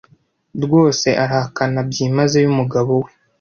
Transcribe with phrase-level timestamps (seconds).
[0.63, 3.09] rwose arahakana byimazeyo umugabo we.